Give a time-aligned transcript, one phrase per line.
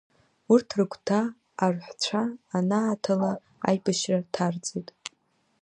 [0.51, 1.21] Урҭ рыгәҭа
[1.63, 2.21] арҳәцәа
[2.57, 3.31] анааҭала,
[3.67, 4.89] аибашьра ҭарҵеит.